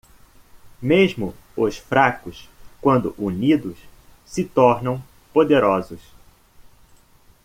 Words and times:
Mesmo 0.81 1.35
os? 1.55 1.77
fracos 1.77 2.49
quando 2.81 3.13
unidos? 3.19 3.77
se 4.25 4.43
tornam 4.43 4.99
poderosos. 5.31 6.01